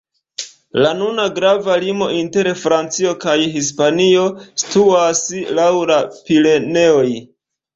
La 0.83 0.93
nuna 1.01 1.25
grava 1.39 1.75
limo 1.83 2.07
inter 2.21 2.49
Francio 2.63 3.13
kaj 3.25 3.35
Hispanio 3.59 4.25
situas 4.65 5.23
laŭ 5.61 5.71
la 5.93 6.01
Pireneoj. 6.19 7.07